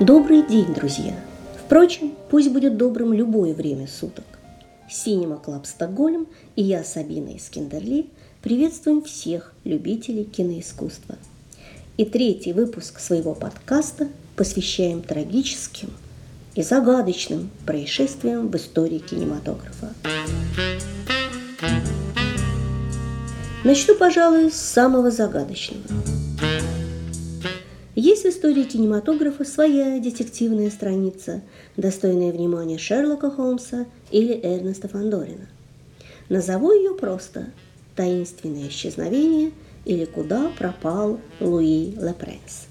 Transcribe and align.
Добрый 0.00 0.46
день, 0.46 0.72
друзья! 0.74 1.12
Впрочем, 1.66 2.14
пусть 2.30 2.52
будет 2.52 2.76
добрым 2.76 3.12
любое 3.12 3.52
время 3.52 3.88
суток. 3.88 4.24
Cinema 4.88 5.38
Club 5.38 5.66
Stockholm 5.66 6.28
и 6.54 6.62
я, 6.62 6.84
Сабина 6.84 7.30
Искендерли, 7.30 8.06
приветствуем 8.40 9.02
всех 9.02 9.52
любителей 9.64 10.22
киноискусства. 10.22 11.16
И 11.96 12.04
третий 12.04 12.52
выпуск 12.52 13.00
своего 13.00 13.34
подкаста 13.34 14.06
посвящаем 14.36 15.02
трагическим 15.02 15.90
и 16.54 16.62
загадочным 16.62 17.50
происшествиям 17.66 18.50
в 18.50 18.56
истории 18.56 18.98
кинематографа. 18.98 19.92
Начну, 23.64 23.96
пожалуй, 23.96 24.52
с 24.52 24.60
самого 24.60 25.10
загадочного– 25.10 25.82
есть 28.00 28.22
в 28.22 28.28
истории 28.28 28.62
кинематографа 28.62 29.44
своя 29.44 29.98
детективная 29.98 30.70
страница, 30.70 31.42
достойная 31.76 32.30
внимания 32.30 32.78
Шерлока 32.78 33.28
Холмса 33.28 33.86
или 34.12 34.38
Эрнеста 34.40 34.86
Фандорина. 34.86 35.48
Назову 36.28 36.70
ее 36.70 36.94
просто 36.94 37.46
«Таинственное 37.96 38.68
исчезновение» 38.68 39.50
или 39.84 40.04
«Куда 40.04 40.52
пропал 40.56 41.18
Луи 41.40 41.96
Лепренс». 41.96 42.68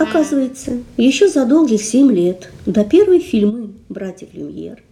Оказывается, 0.00 0.78
еще 0.96 1.28
за 1.28 1.46
долгих 1.46 1.82
семь 1.82 2.10
лет 2.10 2.50
до 2.66 2.84
первой 2.84 3.20
фильмы 3.20 3.74
«Братьев 3.88 4.30
Люмьер» 4.32 4.82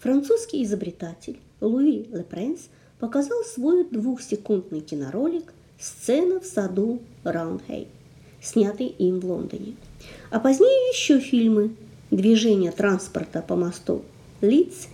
французский 0.00 0.64
изобретатель 0.64 1.38
Луи 1.60 2.06
Лепренс 2.12 2.62
показал 2.98 3.44
свой 3.44 3.84
двухсекундный 3.84 4.80
киноролик– 4.80 5.52
Сцена 5.82 6.38
в 6.38 6.46
саду 6.46 7.00
Раунхей, 7.24 7.88
снятый 8.40 8.86
им 8.86 9.18
в 9.18 9.24
Лондоне. 9.24 9.74
А 10.30 10.38
позднее 10.38 10.92
еще 10.92 11.18
фильмы 11.18 11.72
«Движение 12.12 12.70
транспорта 12.70 13.42
по 13.42 13.56
мосту 13.56 14.02
Лиц» 14.40 14.86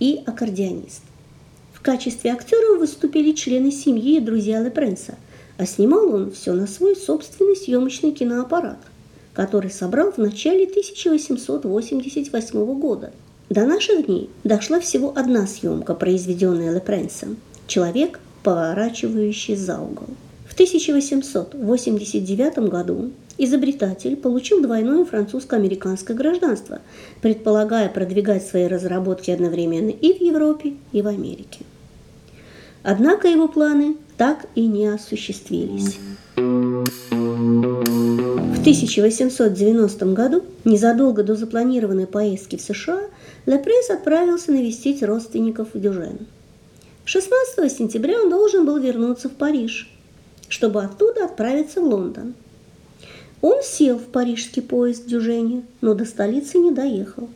и 0.00 0.20
«Аккордеонист». 0.26 1.00
В 1.72 1.80
качестве 1.80 2.30
актеров 2.30 2.78
выступили 2.78 3.32
члены 3.32 3.72
семьи 3.72 4.18
и 4.18 4.20
друзья 4.20 4.60
Лепренса, 4.60 5.14
а 5.56 5.64
снимал 5.64 6.14
он 6.14 6.30
все 6.30 6.52
на 6.52 6.66
свой 6.66 6.94
собственный 6.94 7.56
съемочный 7.56 8.12
киноаппарат, 8.12 8.80
который 9.32 9.70
собрал 9.70 10.12
в 10.12 10.18
начале 10.18 10.64
1888 10.64 12.78
года. 12.78 13.14
До 13.48 13.64
наших 13.64 14.04
дней 14.04 14.28
дошла 14.44 14.78
всего 14.78 15.10
одна 15.16 15.46
съемка, 15.46 15.94
произведенная 15.94 16.74
Лепренсом 16.74 17.38
«Человек, 17.66 18.20
поворачивающий 18.42 19.56
за 19.56 19.80
угол». 19.80 20.08
В 20.54 20.56
1889 20.56 22.58
году 22.70 23.10
изобретатель 23.38 24.14
получил 24.14 24.62
двойное 24.62 25.04
французско-американское 25.04 26.16
гражданство, 26.16 26.80
предполагая 27.20 27.88
продвигать 27.88 28.46
свои 28.46 28.68
разработки 28.68 29.32
одновременно 29.32 29.90
и 29.90 30.16
в 30.16 30.22
Европе, 30.22 30.74
и 30.92 31.02
в 31.02 31.08
Америке. 31.08 31.64
Однако 32.84 33.26
его 33.26 33.48
планы 33.48 33.96
так 34.16 34.46
и 34.54 34.68
не 34.68 34.86
осуществились. 34.86 35.98
В 36.36 36.84
1890 38.60 40.06
году, 40.12 40.44
незадолго 40.64 41.24
до 41.24 41.34
запланированной 41.34 42.06
поездки 42.06 42.54
в 42.54 42.60
США, 42.60 43.00
Лепрес 43.46 43.90
отправился 43.90 44.52
навестить 44.52 45.02
родственников 45.02 45.70
Дюжен. 45.74 46.28
16 47.06 47.76
сентября 47.76 48.22
он 48.22 48.30
должен 48.30 48.64
был 48.64 48.78
вернуться 48.78 49.28
в 49.28 49.32
Париж– 49.32 49.90
чтобы 50.54 50.84
оттуда 50.84 51.24
отправиться 51.24 51.80
в 51.80 51.84
Лондон. 51.84 52.34
Он 53.40 53.60
сел 53.64 53.98
в 53.98 54.04
парижский 54.04 54.62
поезд 54.62 55.04
Дюжени, 55.04 55.64
но 55.80 55.94
до 55.94 56.04
столицы 56.04 56.58
не 56.58 56.70
доехал. 56.70 57.28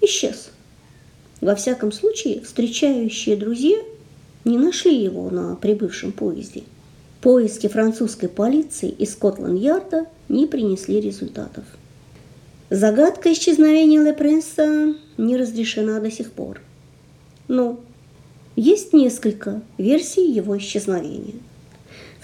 Исчез. 0.00 0.48
Во 1.42 1.54
всяком 1.54 1.92
случае, 1.92 2.40
встречающие 2.40 3.36
друзья 3.36 3.76
не 4.46 4.56
нашли 4.56 4.96
его 4.98 5.28
на 5.28 5.56
прибывшем 5.56 6.10
поезде. 6.10 6.62
Поиски 7.20 7.66
французской 7.66 8.30
полиции 8.30 8.88
и 8.88 9.04
Скотланд-Ярда 9.04 10.06
не 10.30 10.46
принесли 10.46 11.02
результатов. 11.02 11.64
Загадка 12.70 13.30
исчезновения 13.30 14.00
Лепренса 14.00 14.94
не 15.18 15.36
разрешена 15.36 16.00
до 16.00 16.10
сих 16.10 16.32
пор. 16.32 16.62
Но 17.46 17.78
есть 18.56 18.94
несколько 18.94 19.60
версий 19.76 20.32
его 20.32 20.56
исчезновения– 20.56 21.34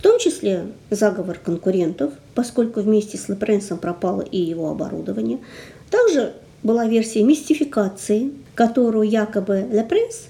том 0.04 0.18
числе 0.18 0.66
заговор 0.90 1.38
конкурентов, 1.42 2.12
поскольку 2.34 2.80
вместе 2.80 3.16
с 3.16 3.30
Лепренсом 3.30 3.78
пропало 3.78 4.20
и 4.20 4.38
его 4.38 4.68
оборудование. 4.68 5.38
Также 5.90 6.34
была 6.62 6.84
версия 6.84 7.22
мистификации, 7.22 8.32
которую 8.54 9.08
якобы 9.08 9.66
Лепренс 9.72 10.26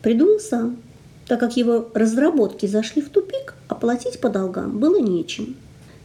придумал 0.00 0.40
сам, 0.40 0.78
так 1.26 1.38
как 1.40 1.58
его 1.58 1.90
разработки 1.92 2.64
зашли 2.64 3.02
в 3.02 3.10
тупик, 3.10 3.54
а 3.68 3.74
платить 3.74 4.18
по 4.18 4.30
долгам 4.30 4.78
было 4.78 4.98
нечем. 4.98 5.56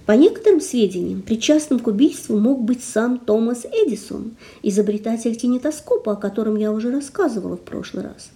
По 0.05 0.11
некоторым 0.11 0.59
сведениям, 0.59 1.21
причастным 1.21 1.79
к 1.79 1.87
убийству 1.87 2.37
мог 2.37 2.61
быть 2.61 2.83
сам 2.83 3.19
Томас 3.19 3.63
Эдисон, 3.63 4.33
изобретатель 4.63 5.37
кинетоскопа, 5.37 6.11
о 6.11 6.17
котором 6.17 6.57
я 6.57 6.73
уже 6.73 6.91
рассказывала 6.91 7.55
в 7.55 7.61
прошлый 7.61 8.03
раз. 8.03 8.31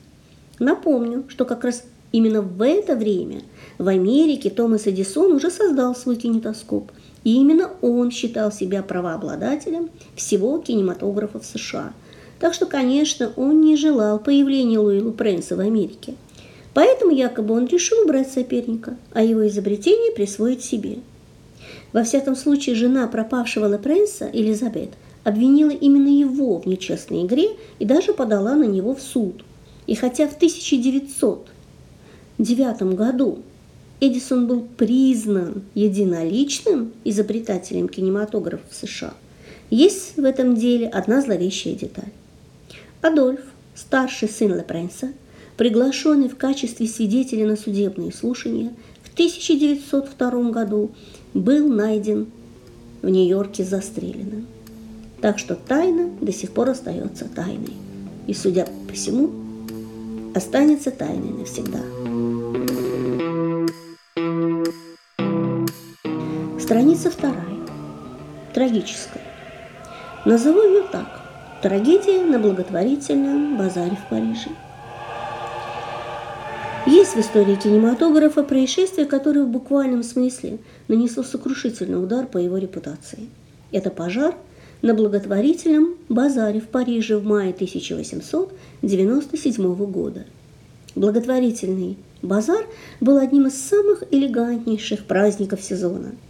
Напомню, 0.59 1.25
что 1.27 1.43
как 1.43 1.65
раз 1.65 1.83
именно 2.17 2.41
в 2.41 2.61
это 2.61 2.95
время– 2.95 3.41
в 3.77 3.89
Америке 3.89 4.49
Томас 4.49 4.87
Эдисон 4.87 5.33
уже 5.33 5.51
создал 5.51 5.95
свой 5.95 6.15
кинетоскоп, 6.15 6.91
и 7.23 7.35
именно 7.35 7.69
он 7.81 8.09
считал 8.09 8.51
себя 8.51 8.81
правообладателем 8.81 9.91
всего 10.15 10.57
кинематографа 10.57 11.39
в 11.39 11.45
США. 11.45 11.93
Так 12.39 12.55
что, 12.55 12.65
конечно, 12.65 13.31
он 13.35 13.61
не 13.61 13.75
желал 13.75 14.17
появления 14.17 14.79
Луи 14.79 14.99
Лупренса 14.99 15.55
в 15.55 15.59
Америке. 15.59 16.15
Поэтому 16.73 17.11
якобы 17.11 17.53
он 17.53 17.67
решил 17.67 18.03
убрать 18.03 18.31
соперника, 18.31 18.97
а 19.13 19.23
его 19.23 19.47
изобретение 19.47 20.11
присвоить 20.11 20.63
себе. 20.63 20.97
Во 21.93 22.03
всяком 22.03 22.35
случае, 22.35 22.75
жена 22.75 23.07
пропавшего 23.07 23.71
Лепренса, 23.71 24.29
Элизабет, 24.33 24.89
обвинила 25.23 25.71
именно 25.71 26.09
его 26.09 26.59
в 26.59 26.65
нечестной 26.65 27.25
игре 27.25 27.49
и 27.77 27.85
даже 27.85 28.13
подала 28.13 28.55
на 28.55 28.65
него 28.65 28.95
в 28.95 29.01
суд. 29.01 29.43
И 29.85 29.95
хотя 29.95 30.27
в 30.27 30.37
1909 32.39 32.95
году 32.95 33.39
Эдисон 33.99 34.45
был 34.45 34.61
признан 34.61 35.63
единоличным 35.73 36.91
изобретателем 37.03 37.89
кинематографа 37.89 38.63
в 38.69 38.75
США. 38.75 39.13
Есть 39.71 40.17
в 40.17 40.23
этом 40.23 40.55
деле 40.55 40.87
одна 40.87 41.21
зловещая 41.21 41.73
деталь. 41.73 42.11
Адольф, 43.01 43.41
старший 43.73 44.29
сын 44.29 44.55
Лепренса, 44.55 45.13
приглашенный 45.57 46.29
в 46.29 46.37
качестве 46.37 46.87
свидетеля 46.87 47.47
на 47.47 47.55
судебные 47.55 48.13
слушания, 48.13 48.71
в 49.01 49.13
1902 49.13 50.51
году 50.51 50.91
был 51.33 51.67
найден 51.67 52.27
в 53.01 53.09
Нью-Йорке 53.09 53.63
застреленным. 53.63 54.45
Так 55.21 55.39
что 55.39 55.55
тайна 55.55 56.11
до 56.21 56.31
сих 56.31 56.51
пор 56.51 56.69
остается 56.69 57.25
тайной. 57.25 57.73
И, 58.27 58.35
судя 58.35 58.67
по 58.87 58.93
всему, 58.93 59.31
останется 60.37 60.91
тайной 60.91 61.33
навсегда. 61.33 61.79
Страница 66.59 67.09
вторая. 67.09 67.43
Трагическая. 68.53 69.23
Назову 70.25 70.61
ее 70.61 70.83
так. 70.91 71.21
Трагедия 71.63 72.23
на 72.23 72.37
благотворительном 72.37 73.57
базаре 73.57 73.97
в 73.97 74.09
Париже. 74.09 74.49
Есть 76.85 77.15
в 77.15 77.19
истории 77.19 77.55
кинематографа 77.55 78.43
происшествие, 78.43 79.07
которое 79.07 79.43
в 79.43 79.49
буквальном 79.49 80.03
смысле 80.03 80.59
нанесло 80.87 81.23
сокрушительный 81.23 82.01
удар 82.01 82.27
по 82.27 82.37
его 82.37 82.57
репутации. 82.57 83.29
Это 83.71 83.89
пожар 83.89 84.35
на 84.81 84.93
благотворительном 84.93 85.95
базаре 86.09 86.59
в 86.59 86.67
Париже 86.67 87.17
в 87.17 87.25
мае 87.25 87.51
1897 87.51 89.75
года. 89.91 90.25
Благотворительный 90.95 91.95
базар 92.21 92.65
был 93.01 93.17
одним 93.17 93.47
из 93.47 93.61
самых 93.61 94.03
элегантнейших 94.11 95.05
праздников 95.05 95.61
сезона– 95.61 96.15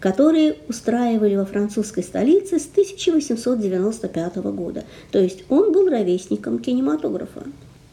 которые 0.00 0.56
устраивали 0.68 1.36
во 1.36 1.44
французской 1.44 2.02
столице 2.02 2.58
с 2.58 2.66
1895 2.66 4.36
года. 4.36 4.84
То 5.10 5.18
есть 5.18 5.44
он 5.48 5.72
был 5.72 5.88
ровесником 5.88 6.58
кинематографа. 6.58 7.44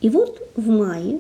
И 0.02 0.10
вот 0.10 0.42
в 0.56 0.70
мае 0.70 1.20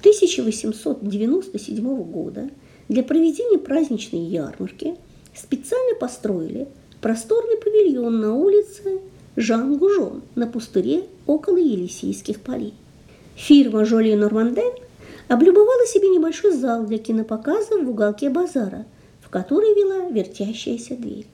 1897 0.00 2.02
года 2.04 2.50
для 2.88 3.02
проведения 3.02 3.58
праздничной 3.58 4.20
ярмарки 4.20 4.94
специально 5.34 5.98
построили 5.98 6.68
просторный 7.00 7.56
павильон 7.56 8.20
на 8.20 8.34
улице 8.34 9.00
Жан-Гужон 9.36 10.22
на 10.34 10.46
пустыре 10.46 11.04
около 11.26 11.56
Елисейских 11.56 12.40
полей. 12.40 12.74
Фирма 13.36 13.84
Жоли 13.84 14.14
Норманден 14.14 14.72
облюбовала 15.28 15.86
себе 15.86 16.08
небольшой 16.08 16.52
зал 16.52 16.84
для 16.84 16.98
кинопоказа 16.98 17.78
в 17.78 17.88
уголке 17.88 18.28
базара– 18.30 18.86
в 19.30 19.32
который 19.32 19.76
вела 19.76 20.10
вертящаяся 20.10 20.96
дверь. 20.96 21.24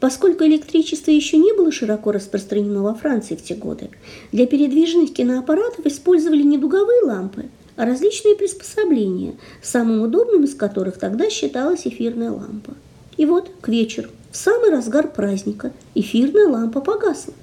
Поскольку 0.00 0.42
электричество 0.42 1.12
еще 1.12 1.36
не 1.36 1.52
было 1.52 1.70
широко 1.70 2.10
распространено 2.10 2.82
во 2.82 2.94
Франции 2.94 3.36
в 3.36 3.44
те 3.44 3.54
годы, 3.54 3.90
для 4.32 4.48
передвижных 4.48 5.12
киноаппаратов 5.12 5.86
использовали 5.86 6.42
не 6.42 6.58
дуговые 6.58 7.02
лампы, 7.04 7.44
а 7.76 7.86
различные 7.86 8.34
приспособления, 8.34 9.36
самым 9.62 10.02
удобным 10.02 10.42
из 10.42 10.56
которых 10.56 10.98
тогда 10.98 11.30
считалась 11.30 11.86
эфирная 11.86 12.32
лампа. 12.32 12.74
И 13.16 13.24
вот 13.24 13.48
к 13.60 13.68
вечеру, 13.68 14.08
в 14.32 14.36
самый 14.36 14.70
разгар 14.70 15.08
праздника, 15.08 15.72
эфирная 15.94 16.48
лампа 16.48 16.80
погасла. 16.80 17.34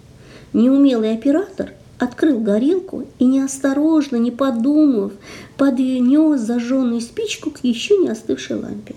Неумелый 0.54 1.14
оператор 1.14 1.74
открыл 2.00 2.40
горелку 2.40 3.06
и 3.20 3.26
неосторожно, 3.26 4.16
не 4.16 4.32
подумав, 4.32 5.12
поднес 5.56 6.42
зажженную 6.42 7.02
спичку 7.02 7.52
к 7.52 7.64
еще 7.64 7.96
не 7.98 8.10
остывшей 8.10 8.58
лампе. 8.58 8.96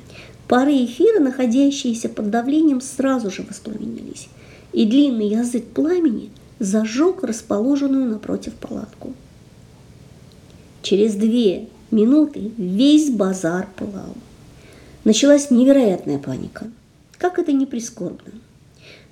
Пары 0.48 0.72
эфира, 0.84 1.20
находящиеся 1.20 2.08
под 2.08 2.30
давлением, 2.30 2.80
сразу 2.80 3.30
же 3.30 3.42
воспламенились, 3.42 4.28
и 4.72 4.86
длинный 4.86 5.28
язык 5.28 5.66
пламени 5.66 6.30
зажег 6.58 7.22
расположенную 7.22 8.06
напротив 8.06 8.54
палатку. 8.54 9.12
Через 10.80 11.14
две 11.14 11.68
минуты 11.90 12.52
весь 12.56 13.10
базар 13.10 13.68
пылал. 13.76 14.14
Началась 15.04 15.50
невероятная 15.50 16.18
паника. 16.18 16.66
Как 17.22 17.38
это 17.38 17.52
не 17.52 17.66
прискорбно. 17.66 18.32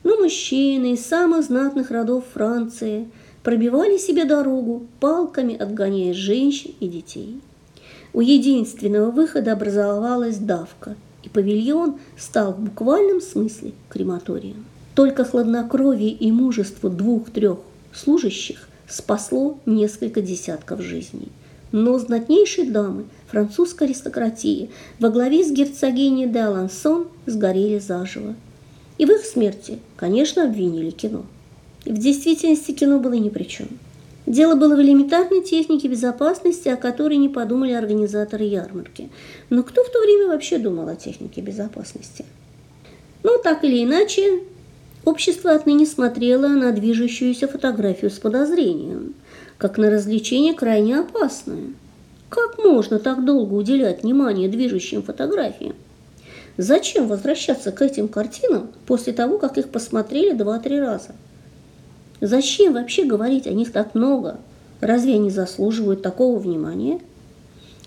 Но 0.02 0.16
мужчины 0.16 0.94
из 0.94 1.06
самых 1.06 1.44
знатных 1.44 1.92
родов 1.92 2.24
Франции 2.34 3.08
пробивали 3.44 3.98
себе 3.98 4.24
дорогу, 4.24 4.88
палками 4.98 5.56
отгоняя 5.56 6.12
женщин 6.12 6.74
и 6.80 6.88
детей. 6.88 7.40
У 8.12 8.20
единственного 8.20 9.12
выхода 9.12 9.52
образовалась 9.52 10.38
давка– 10.38 10.96
и 11.22 11.28
павильон 11.28 11.98
стал 12.16 12.54
в 12.54 12.60
буквальном 12.60 13.20
смысле 13.20 13.72
крематорием. 13.88 14.64
Только 14.94 15.24
хладнокровие 15.24 16.10
и 16.10 16.32
мужество 16.32 16.90
двух-трех 16.90 17.58
служащих 17.92 18.68
спасло 18.88 19.58
несколько 19.66 20.20
десятков 20.20 20.80
жизней. 20.80 21.28
Но 21.72 21.98
знатнейшие 21.98 22.70
дамы 22.70 23.04
французской 23.28 23.84
аристократии 23.84 24.70
во 24.98 25.08
главе 25.08 25.44
с 25.44 25.52
герцогиней 25.52 26.26
де 26.26 26.40
Алансон 26.40 27.08
сгорели 27.26 27.78
заживо. 27.78 28.34
И 28.98 29.06
в 29.06 29.10
их 29.10 29.24
смерти, 29.24 29.78
конечно, 29.96 30.44
обвинили 30.44 30.90
кино. 30.90 31.24
В 31.84 31.96
действительности 31.96 32.72
кино 32.72 32.98
было 32.98 33.14
ни 33.14 33.28
при 33.28 33.44
чем. 33.44 33.68
Дело 34.26 34.54
было 34.54 34.76
в 34.76 34.80
элементарной 34.80 35.42
технике 35.42 35.88
безопасности, 35.88 36.68
о 36.68 36.76
которой 36.76 37.16
не 37.16 37.28
подумали 37.28 37.72
организаторы 37.72 38.44
ярмарки. 38.44 39.08
Но 39.48 39.62
кто 39.62 39.82
в 39.82 39.90
то 39.90 40.00
время 40.00 40.28
вообще 40.28 40.58
думал 40.58 40.88
о 40.88 40.96
технике 40.96 41.40
безопасности? 41.40 42.24
Ну, 43.22 43.38
так 43.42 43.64
или 43.64 43.82
иначе, 43.82 44.40
общество 45.04 45.52
отныне 45.52 45.86
смотрело 45.86 46.48
на 46.48 46.72
движущуюся 46.72 47.48
фотографию 47.48 48.10
с 48.10 48.18
подозрением, 48.18 49.14
как 49.60 49.76
на 49.76 49.90
развлечение 49.90 50.54
крайне 50.54 50.98
опасное. 50.98 51.74
Как 52.30 52.56
можно 52.56 52.98
так 52.98 53.26
долго 53.26 53.52
уделять 53.52 54.02
внимание 54.02 54.48
движущим 54.48 55.02
фотографиям? 55.02 55.74
Зачем 56.56 57.06
возвращаться 57.06 57.70
к 57.70 57.82
этим 57.82 58.08
картинам 58.08 58.70
после 58.86 59.12
того, 59.12 59.38
как 59.38 59.58
их 59.58 59.68
посмотрели 59.68 60.32
два-три 60.32 60.80
раза? 60.80 61.14
Зачем 62.22 62.72
вообще 62.72 63.04
говорить 63.04 63.46
о 63.46 63.52
них 63.52 63.70
так 63.70 63.94
много? 63.94 64.38
Разве 64.80 65.16
они 65.16 65.28
заслуживают 65.28 66.00
такого 66.00 66.38
внимания? 66.38 67.00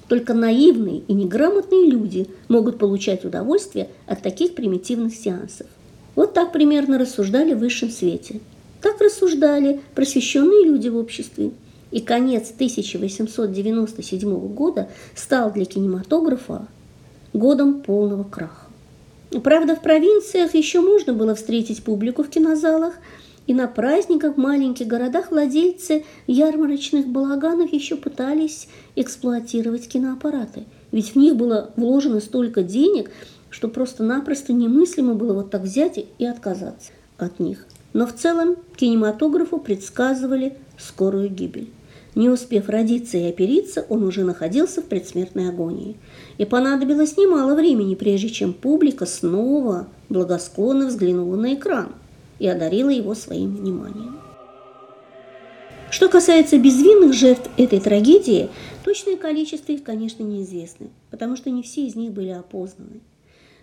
Только 0.07 0.35
наивные 0.35 0.99
и 0.99 1.13
неграмотные 1.13 1.89
люди 1.89 2.27
могут 2.49 2.77
получать 2.77 3.25
удовольствие 3.25 3.89
от 4.05 4.21
таких 4.21 4.53
примитивных 4.53 5.15
сеансов. 5.15 5.65
Вот 6.13 6.35
так 6.35 6.51
примерно 6.51 6.99
рассуждали 6.99 7.55
в 7.55 7.59
высшем 7.59 7.89
свете. 7.89 8.41
Так 8.79 9.01
рассуждали 9.01 9.81
просвещенные 9.95 10.65
люди 10.65 10.89
в 10.89 10.97
обществе. 10.97 11.51
И 11.93 12.01
конец 12.01 12.51
1897 12.51 14.47
года 14.53 14.89
стал 15.15 15.53
для 15.53 15.63
кинематографа 15.63 16.67
годом 17.31 17.81
полного 17.81 18.23
краха. 18.23 18.67
Правда, 19.43 19.75
в 19.75 19.81
провинциях 19.81 20.53
еще 20.53 20.81
можно 20.81 21.13
было 21.13 21.35
встретить 21.35 21.83
публику 21.83 22.23
в 22.23 22.29
кинозалах– 22.29 22.95
и 23.45 23.53
на 23.53 23.67
праздниках 23.67 24.35
в 24.35 24.39
маленьких 24.39 24.87
городах 24.87 25.31
владельцы 25.31 26.05
ярмарочных 26.27 27.07
балаганов 27.07 27.73
еще 27.73 27.97
пытались 27.97 28.69
эксплуатировать 28.95 29.87
киноаппараты. 29.87 30.63
Ведь 30.91 31.13
в 31.13 31.15
них 31.17 31.35
было 31.35 31.71
вложено 31.75 32.21
столько 32.21 32.63
денег, 32.63 33.11
что 33.49 33.67
просто-напросто 33.67 34.53
немыслимо 34.53 35.13
было 35.13 35.33
вот 35.33 35.51
так 35.51 35.63
взять 35.63 35.99
и 36.17 36.25
отказаться 36.25 36.91
от 37.17 37.39
них. 37.39 37.65
Но 37.91 38.07
в 38.07 38.13
целом 38.13 38.55
кинематографу 38.77 39.57
предсказывали 39.57 40.57
скорую 40.77 41.29
гибель. 41.29 41.69
Не 42.15 42.29
успев 42.29 42.69
родиться 42.69 43.17
и 43.17 43.29
опериться, 43.29 43.85
он 43.89 44.03
уже 44.03 44.23
находился 44.23 44.81
в 44.81 44.85
предсмертной 44.85 45.49
агонии. 45.49 45.97
И 46.37 46.45
понадобилось 46.45 47.17
немало 47.17 47.55
времени, 47.55 47.95
прежде 47.95 48.29
чем 48.29 48.53
публика 48.53 49.05
снова 49.05 49.87
благосклонно 50.09 50.87
взглянула 50.87 51.35
на 51.35 51.53
экран– 51.53 51.89
и 52.39 52.47
одарила 52.47 52.89
его 52.89 53.15
своим 53.15 53.55
вниманием. 53.55 54.19
Что 55.89 56.09
касается 56.09 56.57
безвинных 56.57 57.13
жертв 57.13 57.49
этой 57.55 57.79
трагедии, 57.79 58.49
точное 58.83 59.15
количество 59.15 59.71
их, 59.71 59.83
конечно, 59.83 60.23
неизвестно, 60.23 60.87
потому 61.09 61.37
что 61.37 61.51
не 61.51 61.63
все 61.63 61.85
из 61.85 61.95
них 61.95 62.11
были 62.11 62.29
опознаны. 62.29 62.99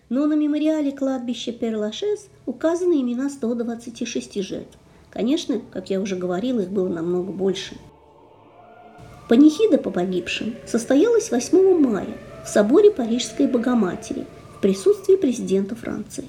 Но 0.08 0.26
на 0.26 0.32
мемориале 0.32 0.92
кладбища 0.92 1.52
Перлашес 1.52 2.28
указаны 2.46 3.02
имена 3.02 3.28
126 3.28 4.42
жертв. 4.42 4.78
Конечно, 5.10 5.60
как 5.72 5.90
я 5.90 6.00
уже 6.00 6.16
говорила, 6.16 6.60
их 6.60 6.70
было 6.70 6.88
намного 6.88 7.32
больше. 7.32 7.76
Панихида 9.30 9.78
по 9.78 9.90
погибшим 9.90 10.56
состоялась 10.66 11.30
8 11.30 11.78
мая 11.78 12.16
в 12.44 12.48
соборе 12.48 12.90
Парижской 12.90 13.46
Богоматери 13.46 14.26
в 14.56 14.60
присутствии 14.60 15.14
президента 15.14 15.76
Франции. 15.76 16.24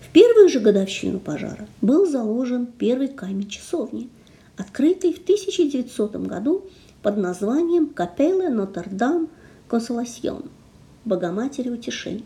В 0.00 0.08
первую 0.08 0.48
же 0.48 0.58
годовщину 0.58 1.20
пожара 1.20 1.68
был 1.80 2.06
заложен 2.06 2.66
первый 2.66 3.06
камень 3.06 3.48
часовни, 3.48 4.08
открытый 4.56 5.12
в 5.12 5.18
1900 5.18 6.16
году 6.26 6.64
под 7.04 7.18
названием 7.18 7.86
Капелла 7.86 8.48
Нотр-Дам 8.48 9.28
Консоласьон– 9.68 10.42
Богоматери 11.04 11.70
Утешения. 11.70 12.24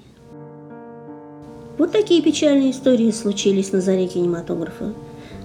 Вот 1.76 1.92
такие 1.92 2.22
печальные 2.22 2.70
истории 2.70 3.10
случились 3.10 3.72
на 3.72 3.82
заре 3.82 4.08
кинематографа. 4.08 4.94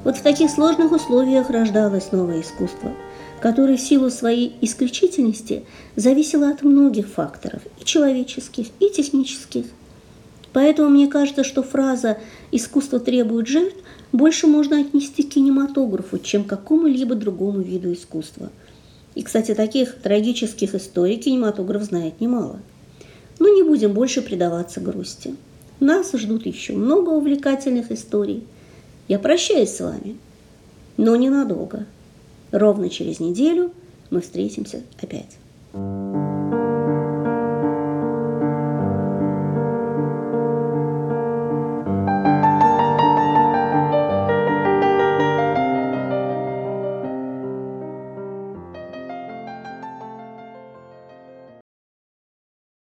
Вот 0.06 0.16
в 0.16 0.22
таких 0.22 0.50
сложных 0.50 0.94
условиях 0.94 1.50
рождалось 1.50 2.14
новое 2.14 2.40
искусство, 2.40 2.94
которое 3.42 3.78
в 3.78 3.82
силу 3.82 4.10
своей 4.10 4.56
исключительности 4.62 5.64
зависело 5.96 6.50
от 6.50 6.64
многих 6.64 7.08
факторов, 7.08 7.62
и 7.80 7.86
человеческих, 7.86 8.68
и 8.80 8.90
технических– 8.90 9.66
Поэтому 10.58 10.90
мне 10.90 11.08
кажется, 11.08 11.44
что 11.44 11.62
фраза 11.62 12.18
«искусство 12.52 13.00
требует 13.00 13.48
жертв» 13.48 13.78
больше 14.12 14.48
можно 14.48 14.80
отнести 14.80 15.22
к 15.22 15.30
кинематографу, 15.30 16.18
чем 16.18 16.46
к 16.46 16.48
какому-либо 16.48 17.14
другому 17.14 17.62
виду 17.62 17.94
искусства. 17.94 18.50
И, 19.14 19.22
кстати, 19.22 19.54
таких 19.54 19.94
трагических 20.02 20.74
историй 20.74 21.18
кинематограф 21.18 21.84
знает 21.84 22.22
немало. 22.22 22.60
Но 23.38 23.50
не 23.50 23.62
будем 23.62 23.94
больше 23.94 24.24
предаваться 24.24 24.82
грусти. 24.82 25.36
Нас 25.80 26.12
ждут 26.14 26.48
еще 26.48 26.74
много 26.74 27.12
увлекательных 27.12 27.92
историй. 27.92 28.44
Я 29.08 29.20
прощаюсь 29.20 29.76
с 29.76 29.82
вами, 29.82 30.18
но 30.98 31.16
ненадолго. 31.16 31.86
Ровно 32.52 32.90
через 32.90 33.20
неделю 33.20 33.72
мы 34.10 34.22
встретимся 34.22 34.82
опять. 35.02 35.38